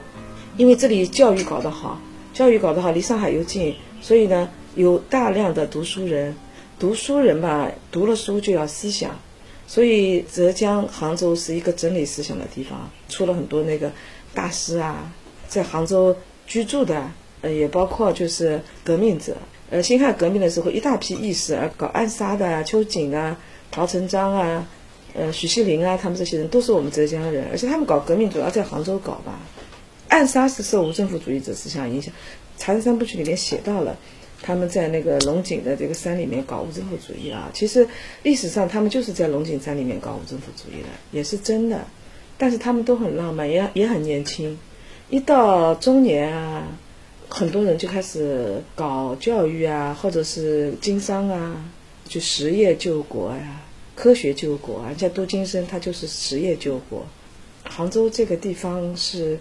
[0.57, 2.01] 因为这里教育搞得好，
[2.33, 6.35] 教育搞得好，离上海又近，所以呢，有大量的读书人。
[6.79, 9.11] 读书人吧，读了书就要思想，
[9.66, 13.92] 所以浙江杭州是一个整理思想的地方，出了很多那个
[14.33, 15.12] 大师啊，
[15.49, 16.16] 在杭州。
[16.50, 19.36] 居住的，呃，也包括就是革命者，
[19.70, 23.38] 呃，辛亥革命的时候，一大批义士啊，搞暗杀的啊，秋瑾啊，
[23.70, 24.66] 陶成章啊，
[25.14, 29.38] 呃，许锡麟啊，他们这些人都是我们浙江人，而且他们搞革命主要在杭州搞吧，
[30.08, 32.12] 暗杀是受无政府主义者思想影响，
[32.60, 33.96] 《茶人三部曲》里面写到了，
[34.42, 37.86] 他们在那个龙井的这个山里面搞无政府主义啊，其实
[38.24, 41.86] 历史上他们就是在龙井山里面搞无政府主义的，也是真的，
[42.36, 44.58] 但是他们都很浪漫，也也很年轻。
[45.11, 46.62] 一到中年啊，
[47.29, 51.64] 很多人就开始搞教育啊，或者是经商啊，
[52.09, 53.61] 就实业救国呀，
[53.96, 54.94] 科学救国啊。
[54.96, 57.05] 像杜金生，他就是实业救国。
[57.64, 59.37] 杭州这个地方是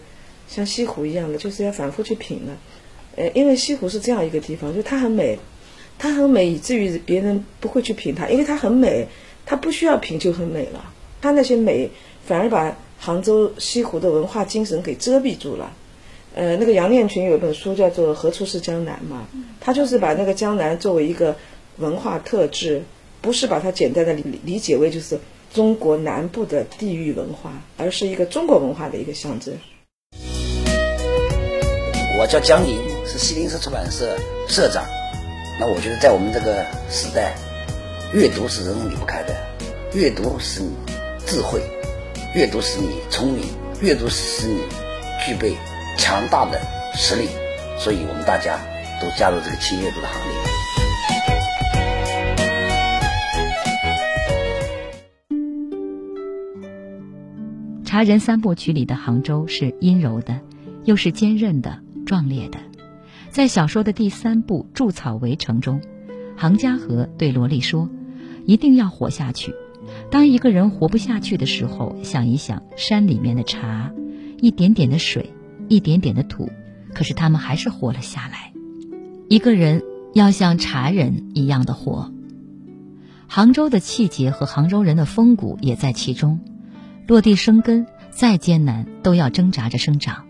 [0.48, 2.54] 像西湖一样的，就是要反复去品的。
[3.16, 5.38] 呃，因为西湖是这样一个地方，就它很美，
[6.00, 9.08] 它很美，以至于别人不会去品它，因为它很美，
[9.46, 10.92] 它不需要品就很美了。
[11.22, 11.92] 它那些美
[12.26, 12.76] 反而把。
[13.00, 15.72] 杭州西湖的文化精神给遮蔽住了，
[16.36, 19.28] 呃，那个杨念群有一本书叫做《何处是江南》嘛，
[19.62, 21.36] 他就是把那个江南作为一个
[21.78, 22.84] 文化特质，
[23.21, 25.17] 不是把它简单的理理解为就是
[25.54, 29.56] 中国南部的地域文化，而是一个中国文化的一个象征。
[32.19, 34.17] 我叫江宁，是西林社出版社
[34.48, 34.84] 社长。
[35.58, 37.34] 那我觉得在我们这个时代，
[38.13, 39.34] 阅读是人离不开的，
[39.94, 40.62] 阅读是
[41.26, 41.62] 智慧。
[42.36, 43.44] 阅读使你聪明，
[43.82, 44.60] 阅读使你
[45.25, 45.56] 具备
[45.98, 46.62] 强大的
[46.94, 47.27] 实力，
[47.80, 48.60] 所以我们大家
[49.02, 50.38] 都加入这个轻阅读的行列。
[57.84, 60.40] 茶人三部曲里的杭州是阴柔的，
[60.84, 62.60] 又是坚韧的、壮烈的。
[63.32, 65.82] 在小说的第三部《筑草围城》中，
[66.38, 67.90] 杭家河对萝莉说
[68.46, 69.56] ：“一定要活下去。”
[70.12, 73.92] 当一个人活不下去的时候，想一想山里面的茶，
[74.40, 75.34] 一点点的水，
[75.68, 76.50] 一点点的土，
[76.94, 78.52] 可是他们还是活了下来。
[79.28, 79.84] 一个人
[80.16, 82.12] 要像茶人一样的活。
[83.28, 86.40] 杭州的气节和杭州人的风骨也在其中，
[87.06, 90.26] 落地生根再艰难都要挣扎着生长。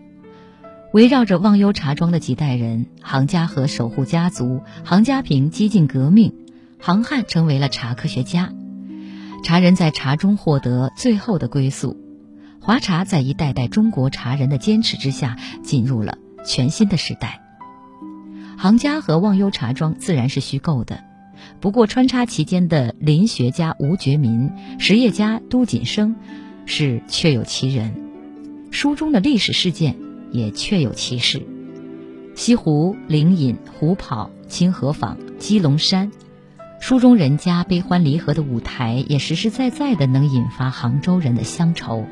[0.92, 6.34] 围绕着忘忧茶庄的几代人，杭家和守护家族，杭家坪激进革命，
[6.78, 8.52] 杭汉成为了茶科学家。
[9.42, 11.96] 茶人在茶中获得最后的归宿，
[12.60, 17.40] 华茶在一代代中国茶人的坚持之下，进入了全新的时代。
[18.56, 21.02] 杭家和忘忧茶庄自然是虚构的，
[21.60, 26.14] 不过穿插其间的林学家吴觉民、实业家都锦生，
[26.66, 27.94] 是确有其人。
[28.70, 29.96] 书中的历史事件
[30.30, 31.42] 也确有其事。
[32.36, 36.12] 西湖、灵隐、虎跑、清河坊、鸡笼山。
[36.80, 42.06] 书中人家悲欢离合的舞台，也实实在在的能引发杭州人的乡愁。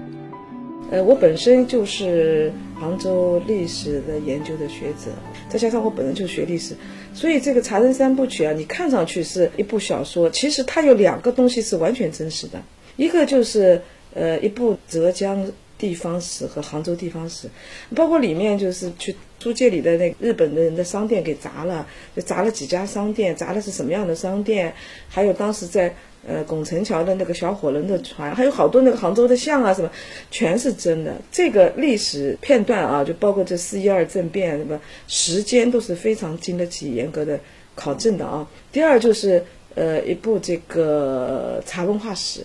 [0.91, 5.11] 呃，我本身就是杭州历史的研究的学者，
[5.49, 6.77] 再加上我本人就学历史，
[7.15, 12.63] 所以这个《茶人三部曲》啊，你看上去是一部小说，其实它有两个东西是完全真实的，
[12.97, 13.81] 一个就是
[14.15, 17.49] 呃一部浙江地方史和杭州地方史，
[17.97, 19.17] 包括里面就是去。
[19.39, 21.87] 租界里的那日本的人的商店给砸了，
[22.17, 24.75] 就砸了几家商店，砸的是什么样的商店？
[25.09, 25.95] 还有当时在
[26.27, 29.91] 呃拱宸桥的那个小火轮的船，还有好多那个杭州的像啊什么，
[30.31, 31.15] 全是真的。
[31.31, 37.39] 这个历史片段啊，就包括这四一二政变什么，时间都是非常经得起严格的
[37.77, 38.49] 考证的啊。
[38.73, 39.45] 第二就是
[39.77, 42.45] 呃一部这个茶文化史，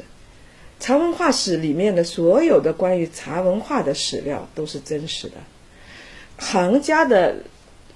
[0.79, 5.33] 茶文化史里面的所有的关于茶文化的史料都是真实的。
[6.37, 7.37] 行家的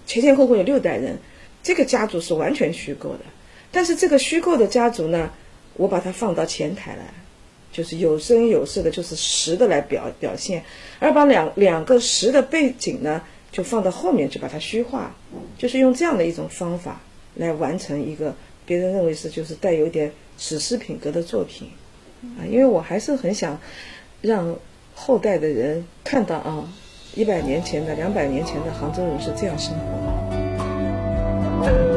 [0.06, 1.18] 前前后后有六代人，
[1.64, 3.20] 这个家族是完全虚构的。
[3.72, 5.32] 但是这个虚构的家族呢，
[5.74, 7.14] 我把它放到前台来，
[7.72, 10.64] 就是有声有色的，就是实的来表表现，
[11.00, 13.22] 而把两两个实的背景呢，
[13.52, 15.14] 就放到后面去把它虚化，
[15.58, 17.02] 就是用这样的一种方法
[17.36, 18.34] 来完成一个
[18.66, 21.70] 别人认为是就是带有点史诗品格的作品
[22.40, 22.48] 啊。
[22.50, 23.60] 因为我还是很想
[24.22, 24.58] 让
[24.96, 26.74] 后代的人看到啊。
[27.18, 29.86] 一百年前的、两百年前的杭州人是这样生活
[31.66, 31.97] 的。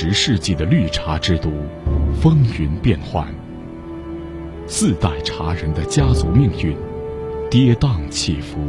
[0.00, 1.50] 十世纪的绿茶之都，
[2.22, 3.26] 风云变幻。
[4.64, 6.76] 四代茶人的家族命运，
[7.50, 8.60] 跌宕起伏。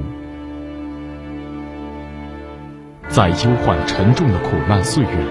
[3.09, 5.30] 在忧患沉重的苦难岁月里，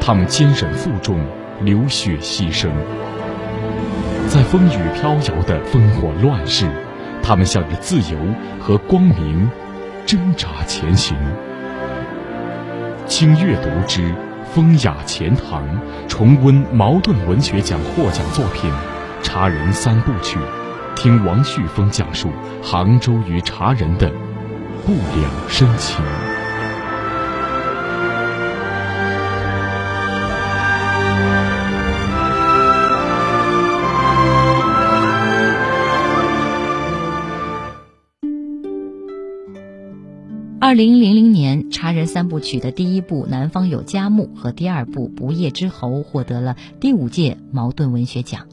[0.00, 1.16] 他们坚忍负重，
[1.62, 2.68] 流血牺牲。
[4.26, 6.66] 在风雨飘摇的烽火乱世，
[7.22, 8.18] 他们向着自由
[8.58, 9.48] 和光明
[10.04, 11.16] 挣扎前行。
[13.06, 14.12] 请阅读之。
[14.56, 15.62] 风雅钱塘
[16.08, 18.70] 重温茅盾文学奖获奖作品
[19.22, 20.38] 《茶人三部曲》，
[20.94, 22.30] 听王旭峰讲述
[22.62, 24.10] 杭州与茶人的
[24.86, 26.35] 不了深情。
[40.66, 48.48] 二零零零年，《茶人三部曲》的第一部《南方有佳木》和第二部《不夜之侯》获得了第五届茅盾文学奖。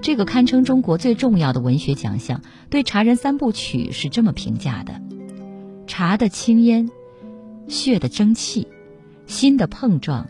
[0.00, 2.40] 这个堪称中国最重要的文学奖项，
[2.70, 5.02] 对《茶人三部曲》是这么评价的：
[5.86, 6.88] 茶的青烟，
[7.68, 8.66] 血的蒸汽、
[9.26, 10.28] 心的碰撞、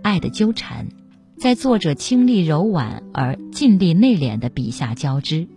[0.00, 0.88] 爱的纠缠，
[1.36, 5.48] 在作者清丽柔婉而尽力内敛的笔下交织。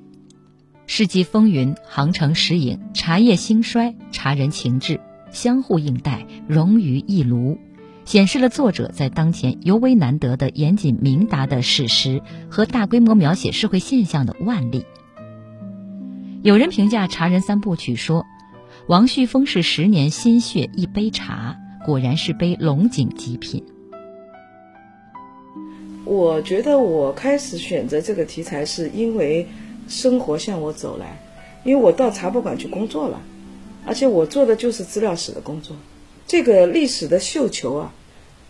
[0.92, 7.60] 世纪风云、航程时影、茶叶兴衰、茶人情志，相互映带，融于一炉。
[8.06, 14.84] 显示了作者在当前尤为难得的严谨明达的史实和大规模描写社会现象的腕力。
[16.42, 18.26] 有人评价《茶人三部曲》说
[18.90, 23.64] ：“王旭峰是十年心血一杯茶，果然是杯龙井极品。”
[26.04, 29.48] 我觉得我开始选择这个题材是因为
[29.90, 31.22] 生活向我走来，
[31.66, 33.22] 因为我到茶博馆去工作了，
[33.86, 35.76] 而且我做的就是资料室的工作，
[36.28, 37.94] 这个历史的绣球啊。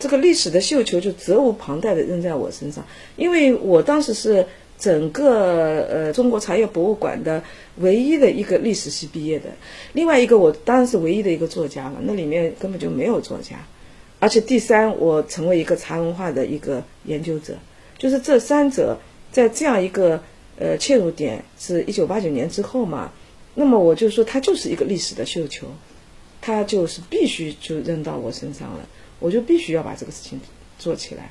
[0.02, 2.86] 这个历史的绣球就责无旁贷的扔在我身上，
[3.18, 4.46] 因为我当时是
[4.78, 7.44] 整个呃中国茶叶博物馆的
[7.76, 9.50] 唯一的一个历史系毕业的，
[9.92, 13.58] 另外一个我当然是唯一的一个作家了，那里面根本就没有作家，
[14.22, 17.56] 而且第三我成为一个茶文化的一个研究者，
[17.98, 19.02] 就是这三者
[19.34, 20.24] 在这样一个
[20.60, 23.12] 呃切入点是一九八九年之后嘛，
[23.56, 25.66] 那么我就说它就是一个历史的绣球，
[26.40, 28.88] 它就是必须就扔到我身上了。
[29.22, 30.40] 我就必须要把这个事情
[30.78, 31.30] 做起来。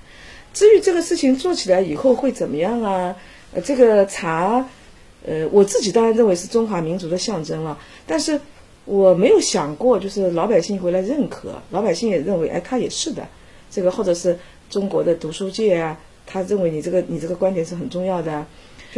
[0.52, 3.16] 至于这个事情做起来以后会怎么样啊？
[3.54, 4.68] 呃，这个茶，
[5.26, 7.78] 呃，我自己当然认为是中华民族的象征了。
[8.06, 8.38] 但是
[8.84, 13.26] 我没有想过，就是老百姓回来认可，老百姓也认为，哎，他也是的。
[13.70, 18.46] 这个或者是中国的读书界啊，他认为你这个你这个观点是很重要的。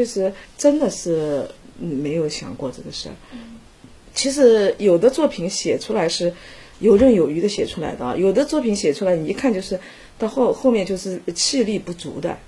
[0.05, 1.49] 确实，真的是
[1.79, 3.15] 没有想过这个事儿。
[4.15, 6.33] 其实有的作品写出来是。
[6.81, 9.79] 游刃有余的写出来的，有的作品写出来，你一看就是
[10.17, 12.39] 到后后面就是气力不足的。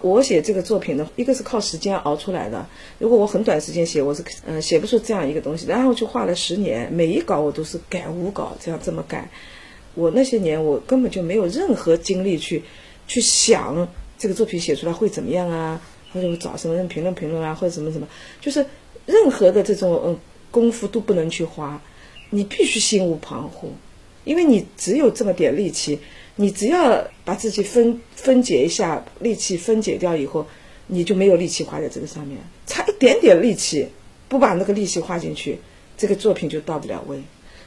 [0.00, 2.66] 我写这个作品呢，一个是靠时间熬出来的。
[2.98, 5.66] 如果我很短时间写，我是嗯写不出这样一个东西。
[5.66, 9.28] 然后就画了十年，每一稿我都是改五稿，这样这么改。
[9.94, 12.62] 我那些年我根本就没有任何精力去
[13.06, 13.86] 去想
[14.16, 15.82] 这个作品写出来会怎么样啊，
[16.14, 18.06] 或者我找什么人评论评论啊，或者什么什么，
[18.40, 18.64] 就是
[19.04, 20.18] 任何的这种嗯
[20.52, 21.82] 功夫都不能去花。
[22.30, 23.66] 你必须心无旁骛，
[24.24, 25.98] 因为你只有这么点力气，
[26.36, 30.46] 你只要把自己分分解一下，力气分解掉以后，
[30.86, 33.88] 你就没有力气花在这个上面，差一点点力气，
[34.28, 35.58] 不把那个力气花进去，
[35.96, 37.20] 这个作品就到不了位。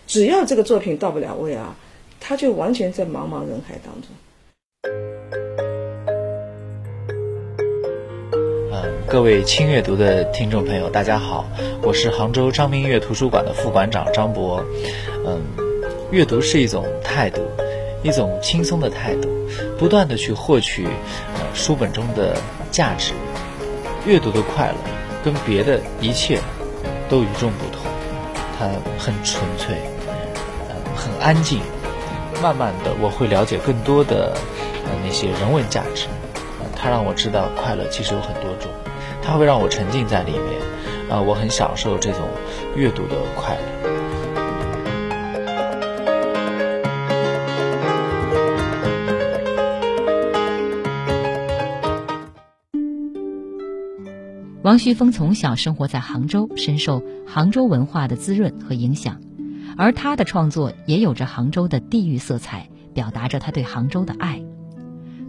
[0.06, 1.78] 只要这个作品到不了位啊，
[2.20, 5.67] 它就完全在茫茫人海当中。
[9.08, 11.46] 各位轻阅读的听众朋友，大家好，
[11.82, 14.64] 我是杭州张明月图书馆的副馆长张博。
[15.26, 15.42] 嗯，
[16.12, 17.42] 阅读是一种态度，
[18.04, 19.30] 一种轻松的态度，
[19.78, 22.38] 不断的去获取呃书本中的
[22.72, 23.14] 价值。
[24.06, 24.76] 阅读的快乐
[25.24, 26.40] 跟别的一切
[27.10, 27.82] 都与众不同，
[28.58, 28.68] 它
[28.98, 29.76] 很纯粹，
[30.70, 31.60] 呃，很安静。
[32.42, 34.38] 慢慢的，我会了解更多的
[34.86, 36.06] 呃那些人文价值，
[36.80, 38.72] 它让我知道快乐其实有很多种。
[39.22, 40.62] 它会让我沉浸在里面，
[41.10, 42.22] 啊，我很享受这种
[42.76, 43.62] 阅读的快乐。
[54.64, 59.22] 王旭峰从小生活在杭州，深受杭州文化的滋润和影响，
[59.78, 64.42] 而他的创作也有着杭州的地域色彩，表达着他对杭州的爱。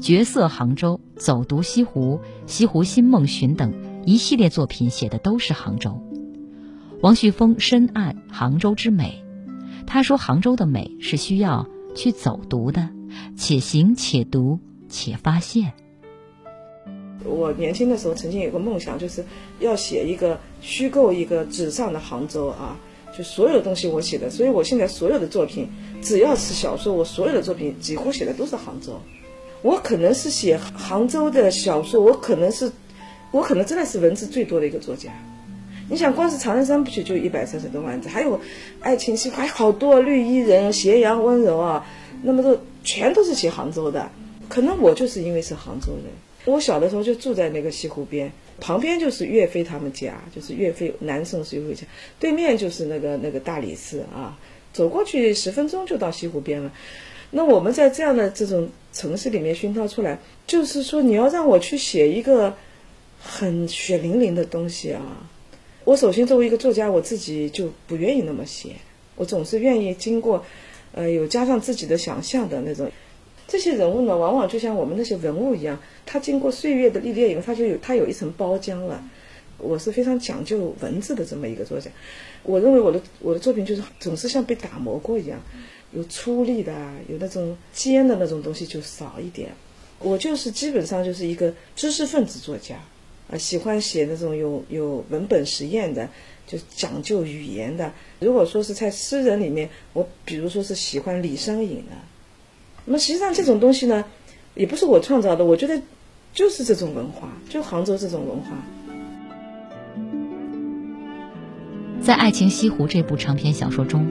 [0.01, 3.72] 角色杭州、走读西湖、西湖新梦寻等。
[4.05, 6.01] 一系列作品写的都是杭州。
[7.03, 9.22] 王旭峰深谙杭州之美，
[9.86, 12.88] 他说：“杭州的美是需要去走读的，
[13.36, 15.74] 且行且读且发现。”
[17.26, 19.22] 我年轻的时候曾经有个梦想，就是
[19.61, 22.78] 要写一个虚构一个纸上的杭州啊，
[23.14, 25.68] 就所有东西我写的，所以我现在所有的作品，
[26.01, 28.99] 只要是小说，我所有的作品几乎写的都是杭州。
[29.62, 32.70] 我可能是写杭州的小说，我可能是。
[33.30, 35.12] 我可能真的是文字最多的一个作家，
[35.90, 38.38] 你想，光是《长人三部曲》就一百三十多万字，还有
[38.80, 41.86] 《爱情戏》还有好多，《绿衣人》《斜阳温柔》啊，
[42.22, 44.11] 那么多全都是写杭州的。
[44.48, 46.06] 可能我就是因为是杭州人，
[46.46, 51.86] 我小的时候就住在那个西湖边，旁边就是岳飞他们家，就是岳飞南宋是岳飞家，
[52.18, 54.38] 对面就是那个那个大理寺啊，
[54.72, 56.72] 走过去十分钟就到西湖边了。
[57.30, 62.54] 那我们在这样的这种城市里面熏陶出来，就是说你要让我去写一个。
[63.20, 65.28] 很血淋淋的东西啊！
[65.84, 68.76] 我首先作为一个作家，我自己就不愿意那么写，
[69.16, 70.44] 我总是愿意经过，
[70.92, 72.92] 呃，有加上自己的想象的那种。
[73.48, 79.02] 这些人物呢，往往就像我们那些文物一样，他经过岁月的历练以后，他就有他有一层包浆了。
[79.58, 81.90] 我是非常讲究文字的这么一个作家，
[82.44, 85.40] 我认为我的我的作品就是总是像被打磨过一样。
[85.93, 86.72] 有粗粝的、
[87.09, 89.51] 有那种尖的那种东西就少一点。
[90.01, 92.76] 我就是基本上就是一个知识分子作家，
[93.30, 96.09] 啊，喜欢写那种有有文本实验的，
[96.47, 97.93] 就讲究语言的。
[98.20, 101.97] 如果说是在诗人里面，我比如说是喜欢李商隐的。
[102.84, 104.05] 那么实际上这种东西呢，
[104.55, 105.82] 也不是我创造的，我觉得
[106.32, 108.57] 就是这种文化，就杭州这种文化。
[112.01, 114.07] 在《爱情西湖》这部长篇小说中，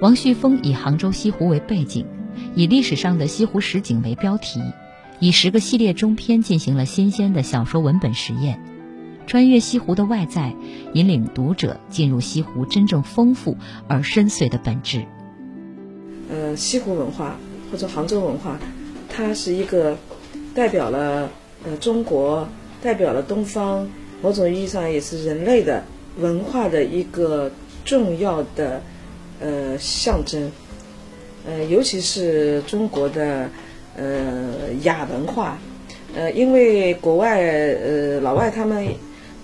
[0.00, 2.06] 王旭峰以杭州西湖为背景，
[2.54, 4.60] 以历史上的西湖实景为标题。
[5.18, 8.64] 以十个系列中篇进行了新鲜的小说文本实验，
[9.26, 10.54] 穿越西湖的外在，
[10.94, 15.04] 引领读者进入西湖真正丰富而深邃的本质。
[16.30, 17.36] 呃，西湖文化
[17.70, 18.58] 或者杭州文化，
[19.10, 19.98] 它是一个
[20.54, 21.28] 代表了
[21.66, 22.48] 呃中国，
[22.82, 23.86] 代表了东方，
[24.22, 25.84] 某种意义上也是人类的
[26.18, 27.52] 文化的一个
[27.84, 28.82] 重要的
[29.40, 30.50] 呃象征。
[31.46, 33.48] 呃，尤其是中国的。
[33.96, 35.58] 呃，亚文化，
[36.14, 38.86] 呃，因为国外呃老外他们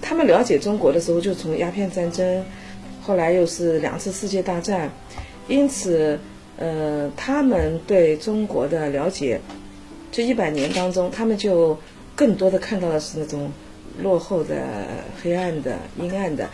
[0.00, 2.44] 他们了解中国的时候，就从鸦片战争，
[3.02, 4.88] 后来又是两次世界大战，
[5.48, 6.18] 因此
[6.56, 9.40] 呃他们对中国的了解，
[10.12, 11.76] 这一百年当中，他们就
[12.14, 13.50] 更多的看到的是那种
[14.00, 14.56] 落后的、
[15.22, 16.48] 黑暗的、阴暗的。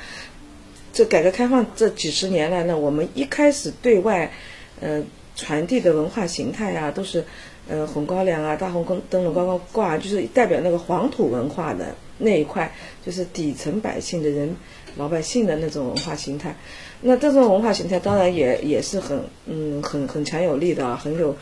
[0.93, 4.33] 这改革开放这几十年来呢，我们一开始对外
[4.81, 5.03] 呃
[5.37, 7.25] 传递的文化形态啊，都是。
[7.69, 12.75] 呃，红高粱啊，大红灯灯笼高高挂，就是代表那个黄土文化的那一块，
[13.07, 14.57] 就是底层百姓的人，
[14.97, 16.57] 老百姓的那种文化形态。
[17.03, 21.37] 那这种文化形态当然也也是很嗯很很强有力的，啊很有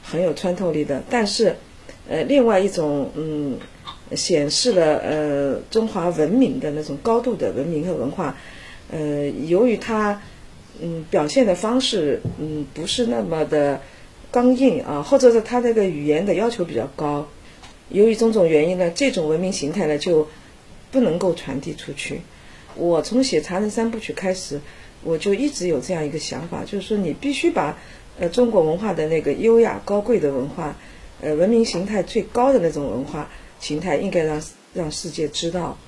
[0.00, 1.02] 很有穿透力的。
[1.10, 1.56] 但是，
[2.08, 3.58] 呃，另外一种嗯
[4.14, 8.36] 显示了呃中华文明的那种高度的文明和文化，
[8.90, 10.22] 呃，由于它
[10.80, 13.80] 嗯表现的方式嗯不是那么的。
[14.30, 17.28] 刚硬啊，或者是他这个语言的要求比较高，
[17.88, 20.26] 由于种种原因呢，这种文明形态呢就
[20.90, 22.20] 不能够传递出去。
[22.74, 24.60] 我从写《茶人三部曲》开始，
[25.04, 27.78] 我就一直有这样一个想法，就是说你必须把
[28.18, 30.76] 呃中国文化的那个优雅高贵的文化，
[31.20, 33.30] 呃文明形态最高的那种文化
[33.60, 34.42] 形态，应该让
[34.74, 35.78] 让世界知道，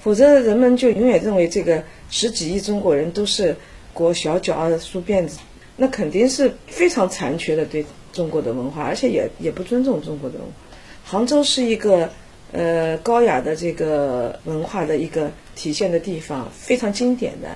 [0.00, 3.54] 否则人们就永远认为这个十几亿中国人都是
[3.92, 5.38] 裹小脚啊梳辫子。
[5.76, 10.52] 那肯定是非常残缺的对中国的文化，而且也也不尊重中国的文化。
[11.04, 12.10] 杭州是一个
[12.52, 17.48] 呃高雅的这个文化的一个体现的地方，非常经典的。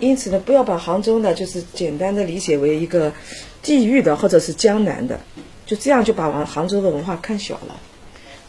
[0.00, 3.12] 因此呢，不要把杭州呢就是简单的理解为一个
[3.62, 5.20] 地域的或者是江南的，
[5.64, 7.78] 就这样就把杭杭州的文化看小了。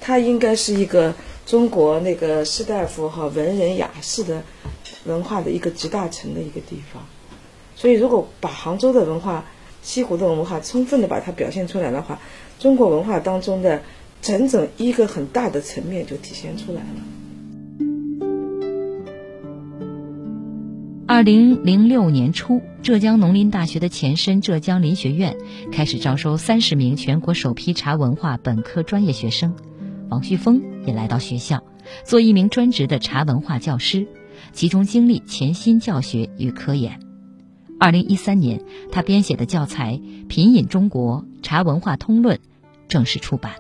[0.02, 1.14] 它应该是一个
[1.50, 4.44] 中国那个士大夫和文人雅士的
[5.06, 7.02] 文化的一个集大成的一个地方。
[7.76, 9.46] 所以，如果把杭州的文化、
[9.82, 12.20] 西湖的文化充分的把它表现出来的话，
[12.60, 13.82] 中国文化当中的
[14.22, 16.86] 整整一个很大的层面就体现出来了。
[21.08, 25.36] 二零零六年初，浙江农林大学的前身浙江林学院
[25.72, 29.56] 开始招收三十名全国首批茶文化本科专业学生，
[30.10, 31.64] 王旭峰也来到学校，
[32.04, 34.08] 做一名专职的茶文化教师，
[34.52, 37.00] 集中精力潜心教学与科研。
[37.80, 42.38] 二零一三年，他编写的教材《品饮中国茶文化通论》
[42.88, 43.54] 正式出版。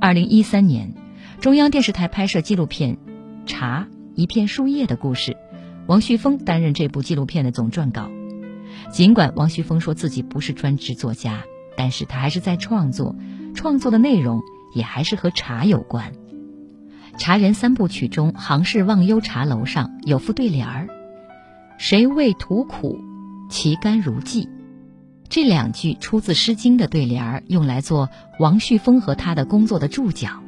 [0.00, 0.94] 二零一三年，
[1.40, 2.96] 中央电视台拍摄纪录片
[3.46, 5.32] 《茶一片树叶的故事》，
[5.86, 8.08] 王旭峰担任这部纪录片的总撰稿。
[8.92, 11.42] 尽管王旭峰说自己不是专职作家，
[11.76, 13.16] 但是他还是在创作，
[13.54, 14.42] 创作的内容
[14.76, 16.12] 也还是和茶有关。
[17.18, 20.86] 《茶人三部曲》中，杭氏忘忧茶楼上有副对联儿。
[21.78, 23.00] 谁为图苦，
[23.48, 24.46] 其甘如鲫。
[25.30, 30.42] 这两句出自《诗经》的对联儿，用来做王旭峰和他的工作的注脚，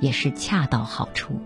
[0.00, 1.40] 也是恰到好处。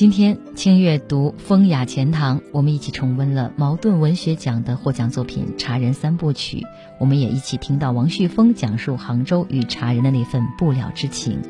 [0.00, 6.60] 今天清阅读风雅钱塘，我们一起重温了茅盾文学奖的获奖作品《茶人三部曲》，
[6.98, 11.42] 我们也一起听到王旭峰讲述杭州与茶人的那份不了之情。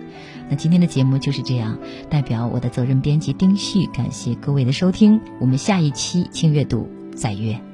[0.48, 1.78] 那今天的节目就是这样，
[2.08, 7.69] 代表我的责任编辑丁旭，感谢各位的收听，我们下一期清阅读再约。